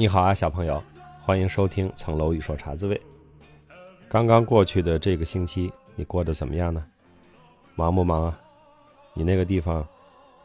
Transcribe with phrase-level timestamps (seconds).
[0.00, 0.80] 你好啊，小朋友，
[1.20, 2.96] 欢迎收听《层楼一说茶滋味》。
[4.08, 6.86] 刚刚过去的这个星期，你过得怎么样呢？
[7.74, 8.40] 忙不忙啊？
[9.12, 9.84] 你那个地方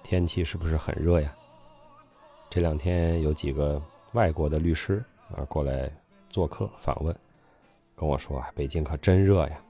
[0.01, 1.31] 天气是不是很热呀？
[2.49, 3.79] 这两天有几个
[4.13, 5.03] 外国的律师
[5.35, 5.87] 啊过来
[6.31, 7.15] 做客访问，
[7.95, 9.61] 跟我说啊，北京可真热呀。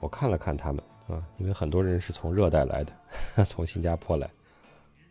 [0.00, 2.92] 我看了看他们啊，因为很多人是从热带来的，
[3.46, 4.28] 从新加坡来，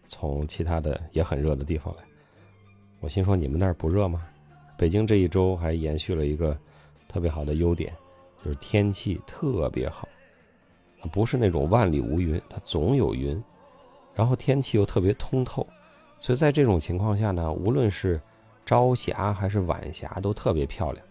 [0.04, 2.04] 从其他的也很热的地方来。
[3.00, 4.28] 我心说你们那儿不热吗？
[4.76, 6.58] 北京这一周还延续了一个
[7.08, 7.94] 特别好的优点，
[8.44, 10.08] 就是天气特别好，
[11.12, 13.42] 不是那种万里无云，它总有云，
[14.14, 15.66] 然后天气又特别通透，
[16.20, 18.20] 所以在这种情况下呢，无论是
[18.66, 21.06] 朝霞还是晚霞都特别漂亮。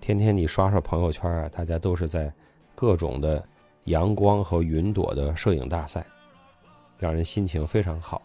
[0.00, 2.32] 天天你刷刷朋友圈啊，大家都是在
[2.74, 3.42] 各种的
[3.84, 6.06] 阳光和云朵的摄影大赛，
[6.98, 8.20] 让人心情非常好。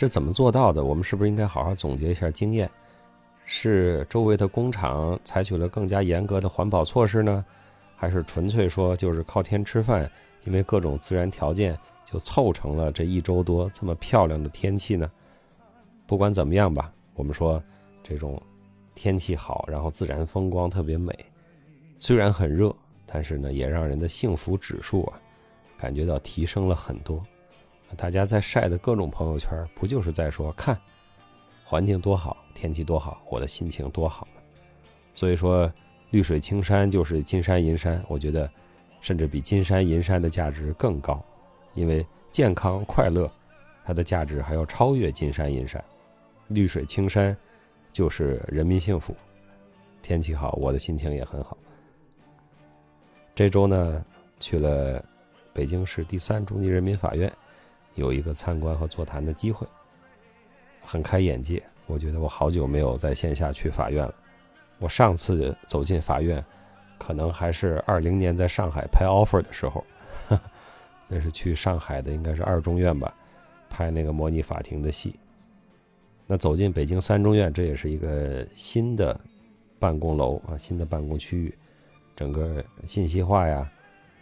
[0.00, 0.82] 这怎么做到的？
[0.82, 2.70] 我们是不是应该好好总结一下经验？
[3.44, 7.44] 是周围的工厂采取了更加严格的环保措施呢，
[7.96, 10.10] 还是纯粹说就是靠天吃饭？
[10.44, 11.78] 因为各种自然条件
[12.10, 15.10] 就凑成了这一周多这么漂亮的天气呢？
[16.06, 17.62] 不管怎么样吧，我们说
[18.02, 18.42] 这种
[18.94, 21.12] 天气好，然后自然风光特别美，
[21.98, 25.20] 虽然很热，但是呢，也让人的幸福指数啊
[25.76, 27.22] 感觉到提升了很多。
[27.96, 30.78] 大家在晒的各种朋友圈，不就是在说看
[31.64, 34.40] 环境多好，天气多好，我的心情多好吗？
[35.14, 35.70] 所以说，
[36.10, 38.02] 绿水青山就是金山银山。
[38.08, 38.50] 我觉得，
[39.00, 41.22] 甚至比金山银山的价值更高，
[41.74, 43.30] 因为健康快乐，
[43.84, 45.82] 它的价值还要超越金山银山。
[46.48, 47.36] 绿水青山
[47.92, 49.14] 就是人民幸福，
[50.00, 51.56] 天气好，我的心情也很好。
[53.34, 54.04] 这周呢，
[54.38, 55.04] 去了
[55.52, 57.30] 北京市第三中级人民法院。
[57.94, 59.66] 有一个参观和座谈的机会，
[60.82, 61.62] 很开眼界。
[61.86, 64.14] 我觉得我好久没有在线下去法院了。
[64.78, 66.42] 我上次走进法院，
[66.98, 69.84] 可能还是二零年在上海拍 offer 的时候，
[71.08, 73.12] 那是去上海的，应该是二中院吧，
[73.68, 75.18] 拍那个模拟法庭的戏。
[76.28, 79.18] 那走进北京三中院，这也是一个新的
[79.80, 81.58] 办公楼啊，新的办公区域，
[82.14, 83.68] 整个信息化呀，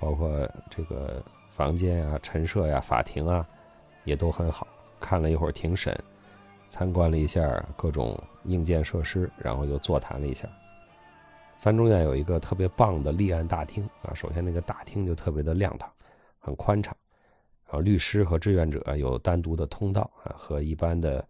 [0.01, 3.47] 包括这个房间呀、陈设呀、法庭啊。
[4.09, 4.67] 也都很好，
[4.99, 5.95] 看了一会儿庭审，
[6.71, 10.49] 参观了一下各种硬件设施，然后又座谈了一下。
[11.59, 15.93] 三中院有一个特别棒的立案大厅啊，首先那个大厅就特别的亮堂，
[16.39, 16.97] 很宽敞，
[17.67, 21.23] 然后律师和志愿者有单独的通道啊，和一般的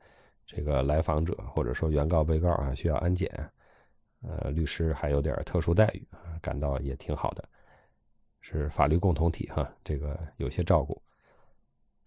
[0.46, 3.28] 这个来访者或者说原告被告啊需要安检，
[4.22, 7.42] 呃，律师还有点特殊待遇啊，感到也挺好的，
[8.40, 11.02] 是法律共同体哈，这个有些照顾。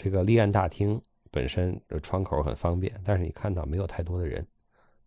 [0.03, 4.43] 这个立案大厅本身的窗口很方便，但是你看到没有太多的人。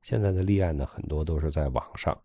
[0.03, 2.16] 现在的立案呢，很多都是在网上。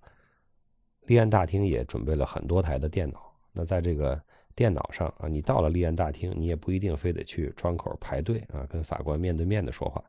[1.08, 3.34] 立案大厅也准备了很多台的电脑。
[3.52, 4.22] 那在这个
[4.54, 10.04] 电脑上啊，你到了立案大厅，你也不一定非得去窗口排队啊，跟法官面对面的说话。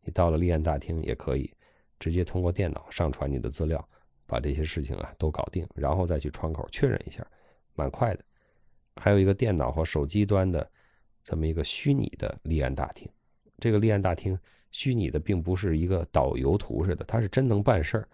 [0.00, 1.52] 你到了立案大厅也可以
[1.98, 3.86] 直接通过电脑上传你的资料，
[4.26, 7.22] 把这些事情啊都搞定，然后再去窗口确认一下，
[7.74, 8.24] 蛮快的。
[9.02, 10.66] 还有一个电脑和手机端的。
[11.26, 13.08] 这么一个虚拟的立案大厅，
[13.58, 14.38] 这个立案大厅
[14.70, 18.08] 虚拟的并不是一个导游图似的，它是真能办事儿。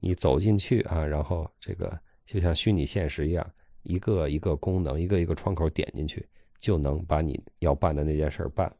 [0.00, 1.96] 你走进去啊，然后这个
[2.26, 3.48] 就像虚拟现实一样，
[3.84, 6.26] 一个一个功能，一个一个窗口点进去，
[6.58, 8.74] 就能把你要办的那件事儿办。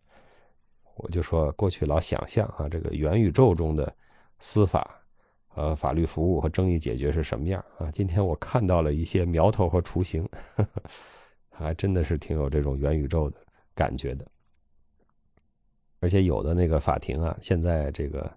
[0.96, 3.94] 我就说过去老想象啊，这个元宇宙中的
[4.40, 5.00] 司法
[5.46, 7.88] 和法律服务和争议解决是什么样啊？
[7.92, 10.28] 今天我看到了一些苗头和雏形，
[11.48, 13.38] 还真的是挺有这种元宇宙的。
[13.78, 14.26] 感觉的，
[16.00, 18.28] 而且有的那个法庭啊，现在这个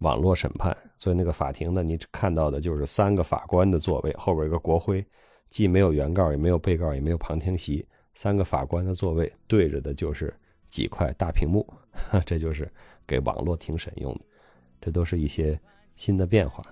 [0.00, 5.02] 网络审判，所以那个法庭呢，你看到的就是三个法官的座位，后边一个国徽，
[5.48, 10.34] 既没有原告，也没有被告，也没有旁听席，三个法官的座位对着的就是
[10.68, 11.66] 几块大屏幕，
[12.26, 12.70] 这就是
[13.06, 14.20] 给网络庭审用的，
[14.82, 15.58] 这都是一些
[15.96, 16.62] 新的变化。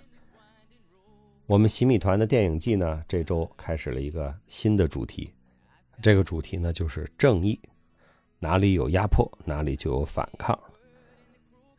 [1.46, 5.32] 我们洗米团的电影季呢，这周开始了一个新的主题，
[6.02, 7.58] 这个主题呢就是正义。
[8.40, 10.56] 哪里有压迫，哪里就有反抗。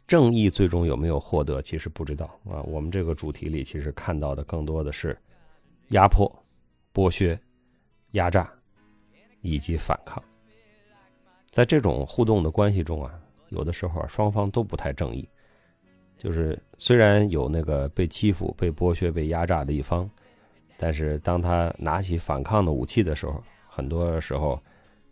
[0.06, 2.62] 正义最终有没有获得，其实不知道啊。
[2.64, 5.18] 我们这个主题里，其实看到的更多的是
[5.90, 6.30] 压迫、
[6.94, 7.40] 剥削、
[8.12, 8.52] 压榨
[9.42, 10.22] 以及反抗。
[11.46, 13.18] 在这种互动的关系中啊，
[13.50, 15.30] 有的时候啊，双方都不太正义。
[16.18, 20.10] 就是虽然有那个被欺负、被剥削、被压榨的一方，
[20.76, 24.62] 但是当他拿起反抗的武器的时候，很多时候。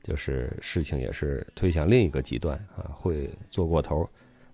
[0.07, 4.09] 就是事情也是推向另一个极端啊，会做过头。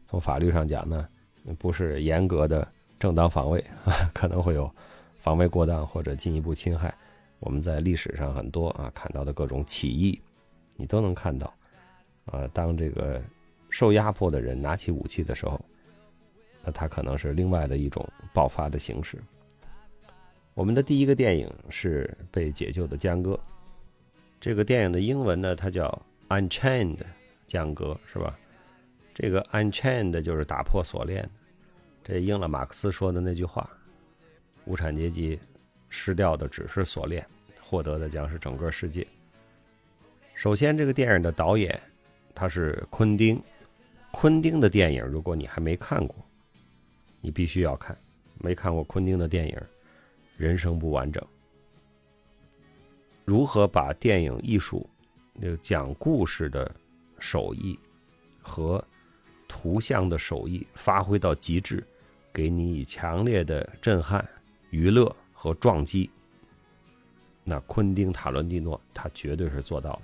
[0.07, 1.07] 从法律上讲呢，
[1.59, 2.67] 不是严格的
[2.99, 4.69] 正当防卫啊，可能会有
[5.19, 6.91] 防卫过当或者进一步侵害。
[7.39, 10.19] 我们在历史上很多啊看到的各种起义，
[10.75, 11.53] 你都能看到
[12.25, 12.47] 啊。
[12.51, 13.21] 当这个
[13.69, 15.63] 受压迫的人拿起武器的时候，
[16.63, 18.03] 那他可能是另外的一种
[18.33, 19.21] 爆发的形式。
[20.55, 23.39] 我们的第一个电影是被解救的江哥，
[24.43, 25.87] 这个电影的英文呢，它叫
[26.49, 26.97] 《Unchained》，
[27.47, 28.37] 江哥是吧？
[29.13, 31.29] 这个 Unchained 就是打破锁链，
[32.03, 33.69] 这应了马克思说的那句话：
[34.65, 35.39] 无产阶级
[35.87, 37.25] 失掉的只是锁链，
[37.61, 39.07] 获得的将是整个世界。
[40.33, 41.81] 首先，这个电影的导演
[42.35, 43.41] 他是昆汀，
[44.11, 46.17] 昆汀的电影如果你还没看过，
[47.21, 47.97] 你必须要看。
[48.39, 49.57] 没看过昆汀的电影，
[50.35, 51.25] 人生不完整。
[53.25, 54.89] 如何把电影艺术
[55.33, 56.69] 那个讲故事的
[57.19, 57.79] 手艺
[58.41, 58.83] 和
[59.47, 61.85] 图像的手艺发挥到极致，
[62.33, 64.27] 给你以强烈的震撼、
[64.71, 66.09] 娱乐和撞击。
[67.43, 70.01] 那昆汀·塔伦蒂诺他绝对是做到了。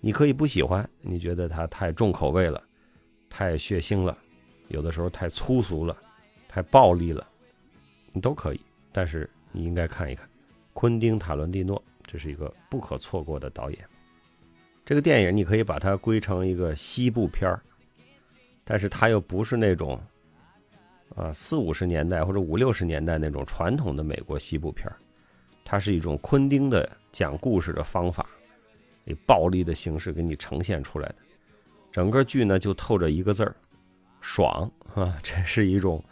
[0.00, 2.62] 你可以不喜欢，你觉得他太重口味了，
[3.28, 4.16] 太血腥了，
[4.68, 5.96] 有的时候太粗俗了，
[6.48, 7.26] 太暴力了，
[8.12, 8.60] 你都可以。
[8.90, 10.28] 但是你应该看一看
[10.72, 13.78] 昆汀·塔伦蒂诺，这是一个不可错过的导演。
[14.84, 17.62] 这个电影你可以把它归成一个西部片儿。
[18.64, 20.00] 但是它又不是那种，
[21.16, 24.96] 啊四五十年代或者五六十年代那种传统的美国西部片儿
[25.64, 28.24] 它是一种昆汀的讲故事的方法，
[29.04, 31.16] 以暴力的形式给你呈现出来的。
[31.90, 33.54] 整个剧呢就透着一个字儿，
[34.20, 35.18] 爽 啊！
[35.24, 36.02] 这是一种，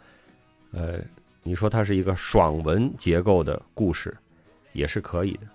[0.71, 0.99] 呃，
[1.43, 4.15] 你说它是一个爽文结构的故事，
[4.73, 5.47] 也是可以的。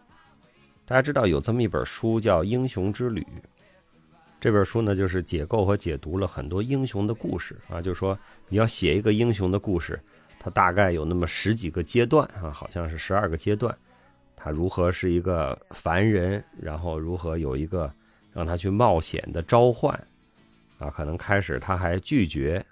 [0.87, 3.21] 大家知道有这么一本书叫《英雄之旅》。
[4.39, 7.83] 这本书呢，就是解构和解读了很多英雄的故事啊。
[7.83, 8.17] 就是说，
[8.49, 10.01] 你要写一个英雄的故事，
[10.39, 13.77] 它大概有那么十几个阶段啊，好像是十二个阶段。
[14.37, 17.93] 他如何是一个凡人，然后如何有一个
[18.33, 19.93] 让他去冒险的召唤
[20.79, 20.89] 啊？
[20.89, 22.65] 可能开始他还拒绝，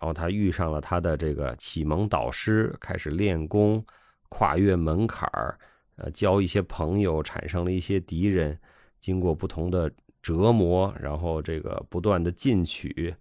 [0.00, 3.84] 然后他遇上了他的这个启蒙导师，开始练功，
[4.30, 5.58] 跨越门槛儿，
[6.00, 8.58] 呃，交一些朋友，产生了一些敌人，
[8.98, 9.90] 经过不同的。
[10.22, 13.14] 折磨，然后这个不断的进取，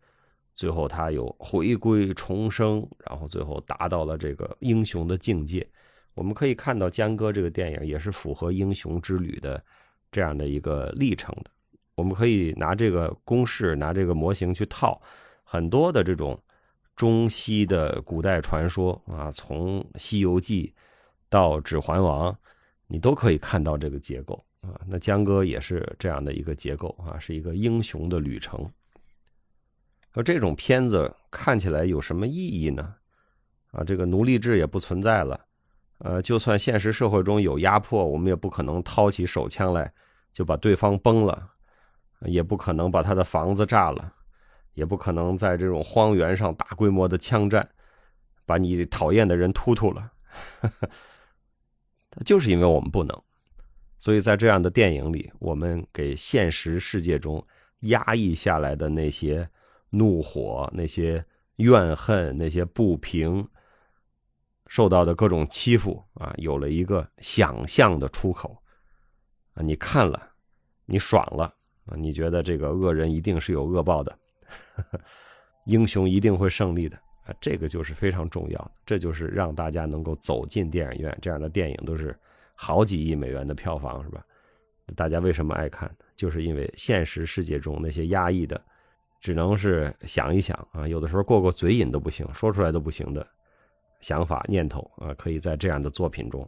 [0.53, 5.65] 最后他有回归重生，然后最后达到了这个英雄的境界。
[6.13, 9.63] 我们可以看到江哥这个电影也是符合英雄之旅的
[10.11, 11.49] 这样的一个历程的。
[11.95, 15.01] 我们可以拿这个公式，拿这个模型去套
[15.45, 16.37] 很多的这种
[16.97, 20.67] 中西的古代传说啊，从《西游记》
[21.29, 22.29] 到《指环王》，
[22.89, 24.43] 你都可以看到这个结构。
[24.59, 28.69] 啊，那江哥也是这样的一个结构啊，是一个英雄的旅程。
[30.13, 32.93] 而这种片子看起来有什么意义呢？
[33.71, 35.39] 啊，这个奴隶制也不存在了，
[35.99, 39.89] 呃，就算现实社会中有压迫，我们也不可能掏起手枪来
[40.33, 41.47] 就把对方崩了，
[42.25, 44.11] 也不可能把他的房子炸了，
[44.73, 47.65] 也不可能在这种荒原上大规模的枪战，
[48.45, 50.11] 把你讨厌的人突突了。
[52.25, 53.23] 就是因为我们不能。
[53.97, 57.45] 所以在这样的电影里，我们给现实世界中
[57.81, 59.49] 压抑下来的那些
[59.89, 61.25] 怒火、那些
[61.57, 63.45] 怨恨、那些不平，
[64.67, 68.63] 受到的各种欺负啊，有了一个想象的出口
[69.55, 69.61] 啊！
[69.61, 70.31] 你看了，
[70.85, 71.53] 你爽了
[71.85, 71.97] 啊！
[71.97, 74.17] 你觉得这个恶人一定是有恶报的，
[75.65, 76.97] 英雄一定会胜利的
[77.39, 81.17] 这个就是非常重要，这就是让大家能够走进电影院。
[81.21, 82.15] 这样的电影都是。
[82.61, 84.21] 好几亿美元的票房是吧？
[84.93, 85.89] 大家为什么爱看？
[86.17, 88.61] 就是因为现实世界中那些压抑的，
[89.21, 93.25] 只能是想一想啊，有的时候过过嘴瘾都不行，说出来都不行的
[94.01, 96.45] 想法念头啊，可以在这样的作品中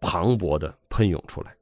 [0.00, 1.56] 磅礴的喷涌出来。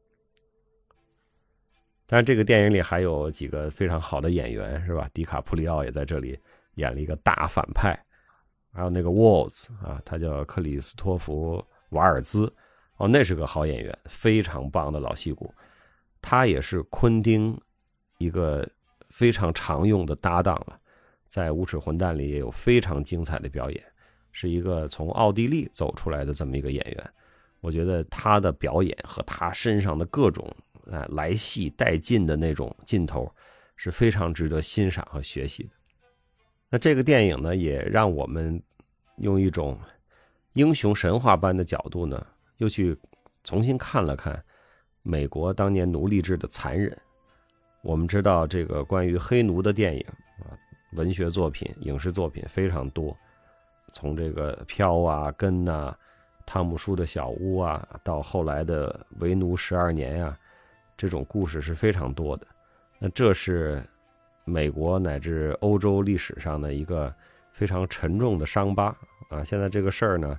[2.08, 5.08] 当然，这个电影里还有几个非常好的演员是吧？
[5.14, 6.36] 迪卡普里奥也在这里
[6.74, 7.96] 演了一个大反派，
[8.72, 12.52] 还有那个沃兹啊，他叫克里斯托弗瓦尔兹。
[12.96, 15.54] 哦，那是个好演员，非常棒的老戏骨，
[16.20, 17.58] 他也是昆汀
[18.18, 18.68] 一个
[19.08, 20.78] 非常常用的搭档了，
[21.26, 23.82] 在《无耻混蛋》里也有非常精彩的表演，
[24.32, 27.10] 是一个从奥地利走出来的这么一个演员，
[27.62, 30.46] 我觉得他的表演和他身上的各种
[30.90, 33.34] 啊来戏带劲的那种劲头
[33.76, 35.70] 是非常值得欣赏和学习的。
[36.70, 38.62] 那这个电影呢，也让我们
[39.16, 39.78] 用一种
[40.52, 42.24] 英雄神话般的角度呢。
[42.58, 42.94] 又去
[43.42, 44.38] 重新看了看
[45.02, 46.94] 美国当年奴隶制的残忍。
[47.82, 50.06] 我们知道，这个关于黑奴的电影
[50.40, 50.52] 啊，
[50.92, 53.16] 文学作品、影视作品非常多。
[53.92, 55.96] 从这个飘啊、根呐、
[56.44, 60.38] 汤姆叔的小屋啊，到后来的为奴十二年呀，
[60.98, 62.46] 这种故事是非常多的。
[62.98, 63.82] 那这是
[64.50, 67.14] 美国乃至欧洲历史上的一个
[67.52, 68.86] 非常沉重的伤疤
[69.28, 69.44] 啊！
[69.44, 70.36] 现在这个事儿呢，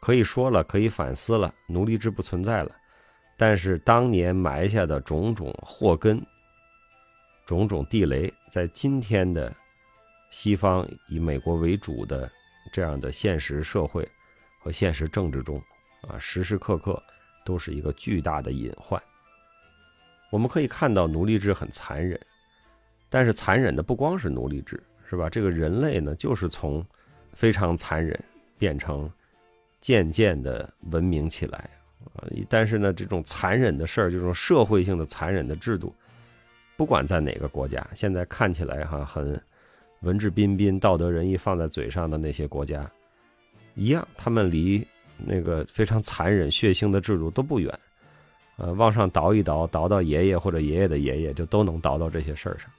[0.00, 2.70] 可以说了，可以反思了，奴隶制不存在了。
[3.36, 6.24] 但是当年埋下的种种祸根、
[7.44, 9.54] 种种地雷，在今天的
[10.30, 12.30] 西方以美国为主的
[12.72, 14.08] 这样的现实社会
[14.60, 15.62] 和现实政治中，
[16.08, 17.02] 啊，时时刻刻
[17.44, 19.00] 都是一个巨大的隐患。
[20.30, 22.20] 我们可以看到奴隶制很残忍，
[23.08, 25.30] 但是残忍的不光是奴隶制，是吧？
[25.30, 26.84] 这个人类呢，就是从
[27.32, 28.18] 非常残忍
[28.58, 29.10] 变成
[29.80, 31.70] 渐渐的文明起来。
[32.14, 35.94] 啊，但是呢，这种残忍的事儿，这种社会性的残忍的制度，
[36.76, 39.40] 不管在哪个国家，现在看起来哈很
[40.00, 42.88] 文质彬彬、道德仁义放在嘴上的那些国家，
[43.74, 44.86] 一样，他们离
[45.16, 47.76] 那个非常残忍、血腥的制度都不远。
[48.56, 52.70] 呃，往上倒一倒，倒到爷爷或者爷爷的爷爷，就都能倒到这些事儿上。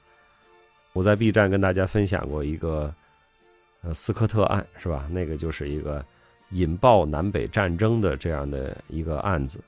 [0.93, 2.93] 我在 B 站跟大家分享过一个
[3.81, 5.08] 呃斯科特案，是吧？
[5.10, 6.03] 那个就是一个。
[6.53, 9.60] 引爆南北战争的这样的一个案子，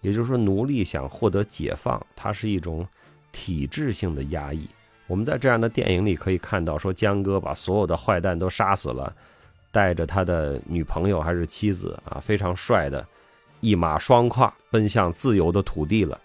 [0.00, 2.88] 也就是说，奴隶想获得解放，它是一种
[3.30, 4.66] 体制性的压抑。
[5.06, 9.14] 我们在这样的电影里可以看到，说江哥把所有的坏蛋都杀死了，
[9.70, 13.06] 带着他的女朋友还是妻子啊，非常帅的，
[13.60, 16.18] 一马双跨奔向自由的土地了。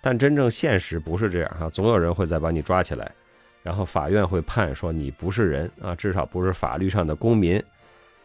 [0.00, 3.12] 但真正现实不是这样哈，总有人会再把你抓起来，
[3.66, 7.60] 然后法院会判说你不是人啊，至少不是法律上的公民。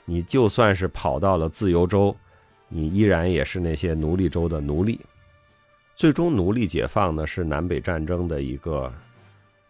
[0.06, 2.16] 你就算是跑到了自由州，
[2.68, 5.02] 你依然也是那些奴隶州的奴隶。
[5.96, 8.94] 最终，奴隶解放呢是南北战争的一个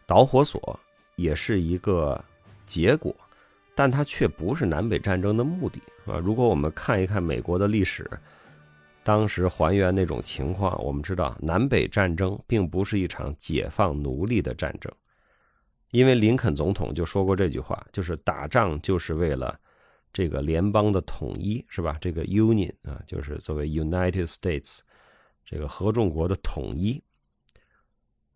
[0.06, 0.78] 导火索，
[1.16, 2.22] 也是一个
[2.66, 3.16] 结果，
[3.74, 6.20] 但它却不是南北战争的目的啊！
[6.20, 8.10] 如果我们看一看美国的历史，
[9.04, 14.92] 当时还原那种情况，我们知道南北战争并不是一场解放奴隶的战争，
[15.92, 19.58] 因为林肯总统就说过这句话，就是打仗就是为了。
[20.14, 21.98] 这个联邦的统一是吧？
[22.02, 24.80] 这个 Union 啊，就是作为 United States
[25.46, 27.02] 这个合众国的统一。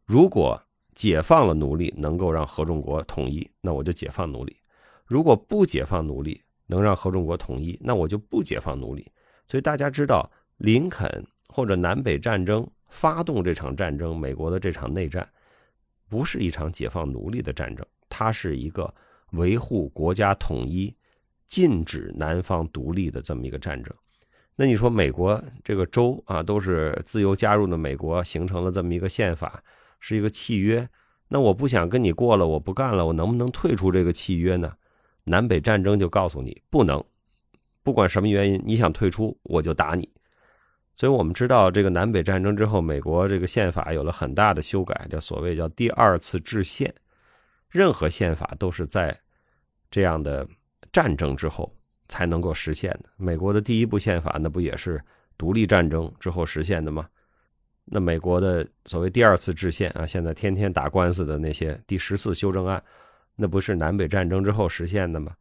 [0.05, 0.57] 如果
[0.93, 4.55] 解放了奴隶，能够让合众国统一，那我就解放奴隶；
[5.05, 9.11] 如果不解放奴隶，能让合众国统一，那我就不解放奴隶。
[9.45, 15.29] 所以大家知道，林肯或者南北战争发动这场战争，美国的这场内战，
[16.09, 18.93] 不是一场解放奴隶的战争，它是一个
[19.31, 20.95] 维护国家统一。
[21.47, 23.93] 禁止南方独立的这么一个战争，
[24.55, 29.63] 那你说美国这个州啊，都是自由加入的美国，形成了这么一个宪法，
[29.99, 30.89] 是一个契约。
[31.27, 34.73] 那我不想跟你过了，我不干了，我能不能退出这个契约呢？
[35.25, 37.01] 南北战争就告诉你不能，
[37.83, 40.09] 不管什么原因，你想退出，我就打你。
[40.95, 46.91] 所以我们知道，这个南北战争之后，美国这个宪法有了很大的修改，叫所谓叫第二次制宪。
[47.69, 49.15] 任何宪法都是在
[49.91, 50.47] 这样的。
[50.93, 51.69] 战争之后
[52.07, 53.09] 才能够实现的。
[53.17, 55.03] 美国的第一部宪法，那不也是
[55.37, 57.05] 独立战争之后实现的吗？
[57.83, 62.81] 那美国的所谓第二次制宪啊，现在天天打官司的那些第十次修正案，
[63.35, 65.35] 那不是南北战争之后实现的吗？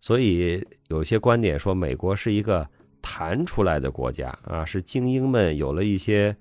[0.00, 2.66] 所以有些观点说，美国是一个
[3.04, 6.34] 弹出来的国家啊，是精英们有了一些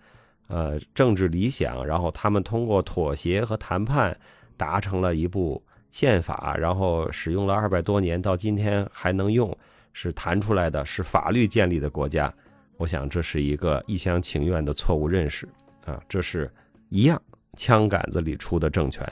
[0.47, 4.17] 呃政治理想，然后他们通过妥协和谈判
[4.55, 5.61] 达成了一部。
[5.91, 9.55] 宪法，然后使用了二百多年，到今天还能用，
[9.93, 12.33] 是弹出来的，是法律建立的国家。
[12.77, 15.47] 我想这是一个一厢情愿的错误认识
[15.85, 16.01] 啊！
[16.09, 16.51] 这是
[16.89, 17.21] 一样
[17.57, 19.07] 枪杆子里出的政权，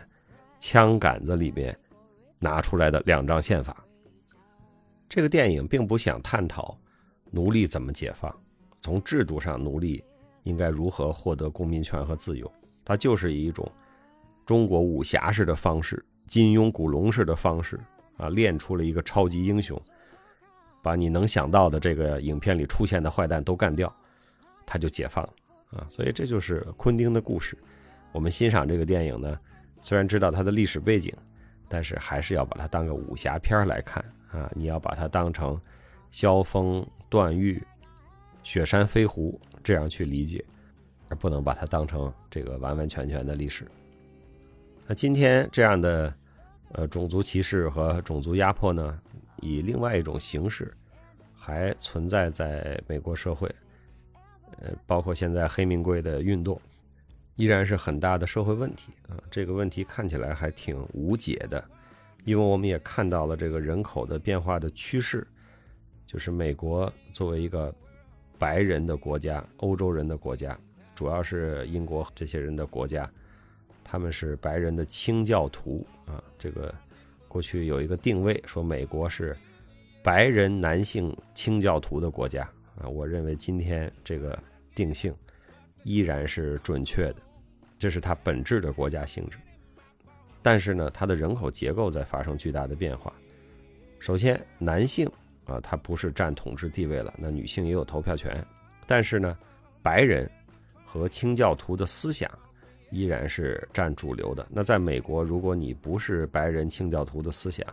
[0.58, 1.78] 枪杆子里面
[2.40, 3.78] 拿出来的两张宪法。
[5.08, 6.76] 这个电影并不想探讨
[7.32, 8.32] 奴隶怎么解放，
[8.82, 10.04] 从制度上奴隶
[10.44, 12.52] 应该如何获得公民权和自由，
[12.86, 13.70] 它就是以一种
[14.46, 16.06] 中国武侠式的方式。
[16.28, 17.78] 金庸、古龙式的方式
[18.16, 19.82] 啊，练出了一个超级英雄，
[20.82, 23.94] 把你能想到的这个影片里出现的坏蛋都干掉，
[24.66, 25.34] 他就解放了
[25.78, 25.86] 啊！
[25.90, 27.58] 所以这就是昆汀的故事。
[28.14, 29.38] 我们欣赏这个电影呢，
[29.82, 31.14] 虽然知道它的历史背景，
[31.68, 34.50] 但是还是要把它当个武侠片来看啊！
[34.56, 35.60] 你要把它当成
[36.12, 37.62] 萧峰、段誉、
[38.44, 40.46] 雪山飞狐这样去理解，
[41.10, 43.66] 而不能把它当成这个完完全全的历史。
[44.86, 46.14] 那今天这样的。
[46.74, 48.98] 呃，种族歧视和种族压迫呢，
[49.42, 50.74] 以另外一种形式
[51.36, 53.54] 还存在在美国社会。
[54.62, 56.58] 呃，包括现在黑名贵的运动，
[57.36, 59.20] 依然是很大的社会问题啊。
[59.30, 61.62] 这个问题看起来还挺无解的，
[62.24, 65.28] 因为我们也看到了这个人口的变化的趋势，
[66.12, 67.74] 就是美国作为一个
[68.38, 70.60] 白人的国家、欧洲人的国家，
[70.94, 73.10] 主要是英国这些人的国家，
[73.82, 76.22] 他们是白人的清教徒啊。
[76.38, 76.76] 这个
[77.30, 79.34] 过去有一个定位，说美国是
[80.04, 82.44] 白人男性清教徒的国家
[82.78, 82.90] 啊。
[82.90, 84.38] 我认为今天这个
[84.76, 85.16] 定性
[85.84, 87.22] 依然是准确的，
[87.80, 89.38] 这是它本质的国家性质。
[90.42, 93.14] 但是呢，它的人口结构在发生巨大的变化。
[93.98, 95.10] 首先，男性
[95.46, 98.46] 啊，他不是占统治地位了，那女性也有投票权。
[98.86, 99.38] 但是呢，
[99.82, 100.30] 白人
[100.86, 102.30] 和清教徒的思想
[102.90, 104.46] 依然是占主流的。
[104.50, 107.66] 那在美国，如果你不是白人清教徒的思想，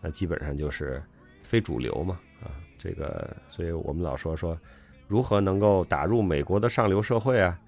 [0.00, 1.02] 那基本上就是
[1.42, 2.50] 非主流嘛啊。
[2.78, 4.58] 这个，所以我们老说说，
[5.06, 7.58] 如何能够打入美国的上流社会啊？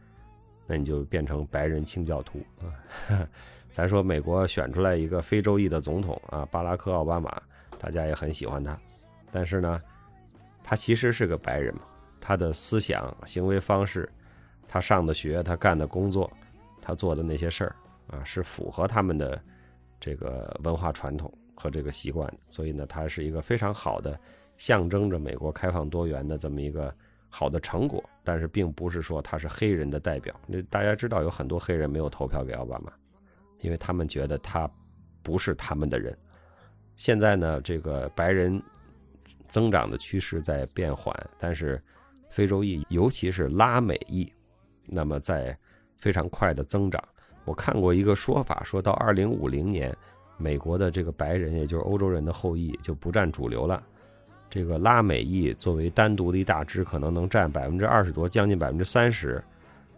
[0.66, 3.26] 那你就变成白人清教徒啊。
[3.70, 7.40] 咱说美国选出来一个非洲裔的总统啊，巴拉克奥巴马，
[7.78, 8.78] 大家也很喜欢他，
[9.30, 9.80] 但是呢，
[10.62, 11.83] 他其实是个白人嘛，
[12.21, 14.09] 他的思想、行为方式，
[14.68, 16.30] 他上的学，他干的工作，
[16.80, 17.76] 他做的那些事儿
[18.09, 19.40] 啊，是符合他们的
[20.00, 24.18] 这个文化传统和这个习惯，所以呢，他是一个非常好的
[24.56, 26.95] 象征着美国开放多元的这么一个
[27.28, 30.35] 好的成果，但是并不是说他是黑人的代表。
[30.47, 32.92] 那大家知道有很多黑人没有投票给奥巴马。
[33.61, 34.71] 因为他们觉得他
[35.23, 36.16] 不是他们的人。
[36.97, 38.62] 现在呢，这个白人
[39.49, 41.83] 增长的趋势在变缓，但是
[42.30, 44.30] 非洲裔，尤其是拉美裔，
[44.85, 45.56] 那么在
[45.97, 47.02] 非常快的增长。
[47.45, 49.97] 我看过一个说法，说到二零五零年，
[50.37, 53.83] 美国的这个白人，也就是欧洲人的后裔就不占主流了。
[54.49, 59.40] 这个拉美裔作为单独的一大支，可能能占百分之二十多，将近百分之三十；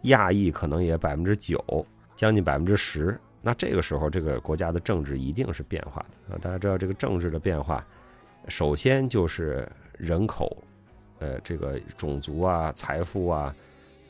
[0.03, 1.63] 亚裔可能也百分之九，
[2.15, 3.19] 将近百分之十。
[3.41, 6.39] 那这个时候，这个国家的政治一定是变化的啊！
[6.41, 7.85] 大家知道，这个政治的变化，
[8.47, 10.57] 首先就是人口，
[11.19, 13.55] 呃，这个种族啊、财富啊，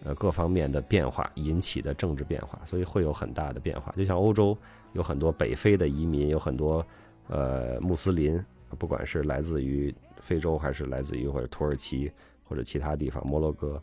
[0.04, 3.94] 呃，各方面的变化引起的政治变化，所以会有很大的变化。
[3.98, 4.58] 就像欧洲
[4.94, 6.86] 有很多北非的移民，有很多
[7.28, 8.42] 呃穆斯林，
[8.78, 12.10] 不管是来自于非洲还是来自于或者土耳其
[12.44, 13.82] 或者其他地方，摩洛哥，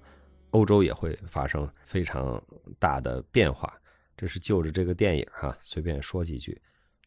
[0.50, 2.42] 欧洲也会发生非常
[2.78, 3.72] 大的变化。
[4.16, 6.58] 这是就着这个电影哈，随便说几句。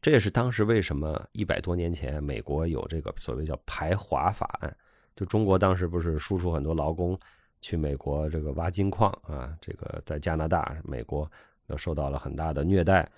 [0.01, 4.75] 这也是当时为什么一百多年前美国有这个所谓叫排华法案。
[5.15, 7.19] 就中国当时不是输出很多劳工
[7.61, 11.29] 去美国这个挖金矿啊，这个在加拿大、美国
[11.67, 13.09] 都受到了很大的虐待。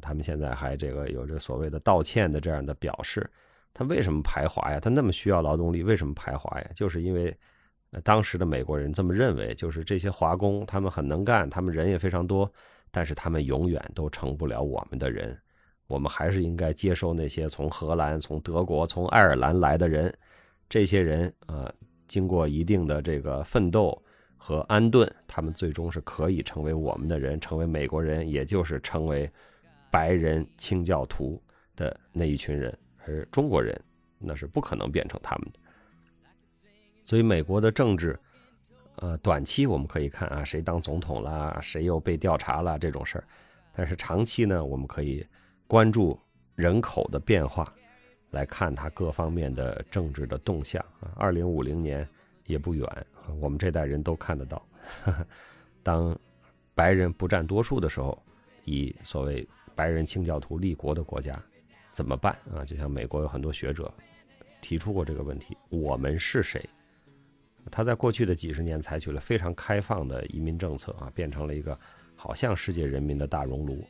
[0.00, 3.28] 他们现在还这个有着所谓的道歉的这样的表示。
[3.74, 4.78] 他为什么排华呀？
[4.78, 6.70] 他那么需要劳动力，为什么排华呀？
[6.74, 7.34] 就是因为
[8.02, 12.50] 当时的美国人这么认为，就是这些华工他们很能干，他们人也非常多。
[12.90, 15.38] 但是他们永远都成不了我们的人，
[15.92, 20.10] 我们还是应该接受那些从荷兰、从德国、从爱尔兰来的人。
[20.66, 21.70] 这些人啊，
[22.08, 24.02] 经过一定的这个奋斗
[24.38, 29.30] 和安顿，他们最终是可以成为我们的人，成为美国人，也就是成为
[29.90, 31.38] 白人清教徒
[31.76, 32.74] 的那一群人。
[33.04, 33.78] 而中国人
[34.18, 35.60] 那是不可能变成他们的。
[37.04, 38.18] 所以，美国的政治。
[38.96, 43.24] 呃，短期我们可以看啊，谁当总统啦，谁又被调查了这种事儿。
[43.74, 45.26] 但是长期呢，我们可以
[45.72, 46.20] 关注
[46.54, 47.74] 人口的变化，
[48.32, 51.10] 来看它各方面的政治的动向啊。
[51.16, 52.06] 二零五零年
[52.44, 52.86] 也不远，
[53.40, 54.62] 我们这代人都看得到。
[55.82, 56.14] 当
[56.74, 58.22] 白人不占多数的时候，
[58.66, 61.42] 以所谓白人清教徒立国的国家
[61.90, 62.62] 怎么办啊？
[62.66, 63.90] 就像美国有很多学者
[64.60, 66.62] 提出过这个问题：我们是谁？
[67.70, 71.80] 他在过去的几十年采取了非常开放的移民政策啊，变成了一个
[72.14, 73.82] 好像世界人民的大熔炉。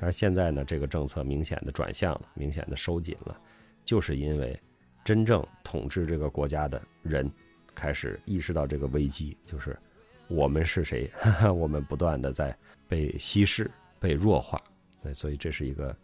[0.00, 3.38] 但是现在呢，这个政策明显的转向了，明显的收紧了，
[3.84, 4.58] 就是因为
[5.04, 7.30] 真正统治这个国家的人
[7.74, 9.78] 开始意识到这个危机，就是
[10.26, 11.10] 我们是谁，
[11.54, 12.56] 我们不断的在
[12.88, 14.58] 被稀释、被弱化。
[15.02, 15.94] 那所以这是一个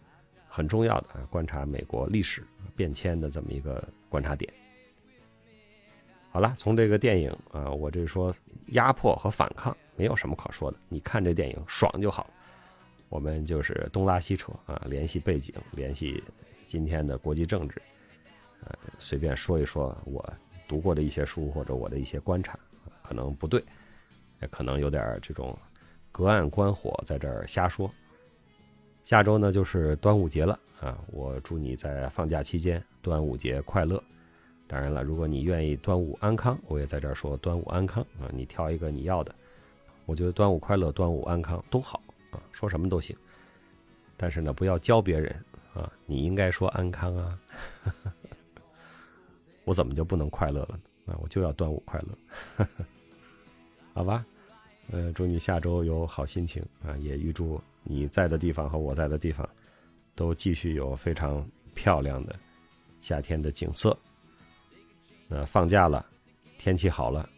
[0.47, 4.53] 很重要的啊，观察美国历史变迁的这么一个观察点。
[6.31, 8.35] 好了，从这个电影啊，我这说
[8.73, 12.29] 压迫和反抗没有什么可说的，你看这电影爽就好。
[13.09, 16.23] 我们就是东拉西扯啊，联系背景，联系
[16.66, 17.81] 今天的国际政治，
[18.64, 20.25] 呃，随便说一说我
[20.66, 22.59] 读过的一些书或者我的一些观察，
[23.03, 23.62] 可能不对，
[24.42, 25.57] 也可能有点这种
[26.11, 27.90] 隔岸观火，在这儿瞎说。
[29.05, 34.03] 下周呢就是端午节了啊，我祝你在放假期间端午节快乐。
[34.66, 38.27] 当然了，如果你愿意端午安康，我也在这儿说端午安康啊！
[38.33, 39.33] 你挑一个你要的，
[40.07, 42.03] 我觉得端午快乐、端午安康都好
[42.53, 43.16] 说什么都行。
[44.16, 45.44] 但是呢，不要教别人
[45.75, 47.38] 啊，你应该说安康啊。
[49.64, 51.12] 我怎么就不能快乐了呢？
[51.12, 52.66] 啊，我就要端午快乐，
[53.92, 54.25] 好吧？
[54.92, 56.96] 呃，祝你下周有好心情啊！
[56.99, 59.49] 也预祝你在的地方和我在的地方，
[60.14, 61.44] 都继续有非常
[61.75, 62.35] 漂亮的
[63.01, 63.99] 夏天的景色。
[65.27, 66.07] 那放假了，
[66.57, 67.29] 天气好了，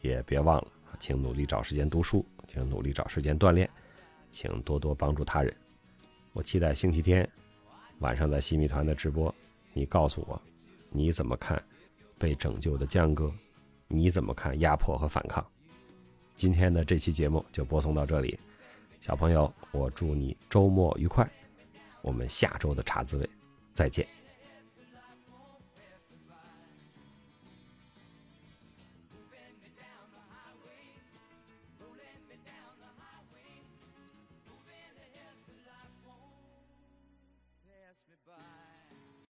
[0.00, 0.66] 也别忘了，
[0.98, 3.70] 请努力找时间读书，请努力找时间锻炼，
[4.30, 5.54] 请多多帮助他人。
[6.32, 7.28] 我期待星期天
[7.98, 9.34] 晚上在西米团的直播，
[9.72, 10.40] 你告诉我
[10.90, 11.62] 你怎么看
[12.18, 13.32] 被拯救的江哥，
[13.88, 15.44] 你怎么看压迫和反抗？
[16.36, 18.38] 今天的这期节目就播送到这里，
[19.00, 21.28] 小朋友，我祝你周末愉快，
[22.00, 23.28] 我们下周的茶滋味
[23.74, 24.06] 再见。